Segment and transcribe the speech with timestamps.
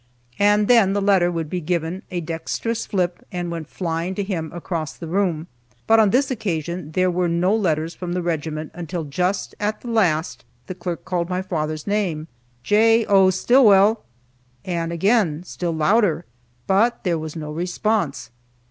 [0.39, 4.51] and then the letter would be given a dexterous flip, and went flying to him
[4.51, 5.45] across the room.
[5.85, 9.89] But on this occasion there were no letters from the regiment, until just at the
[9.89, 12.27] last the clerk called my father's name
[12.63, 13.05] "J.
[13.05, 13.29] O.
[13.29, 14.01] Stillwell!"
[14.65, 16.25] and again, still louder,
[16.65, 18.31] but there was no response.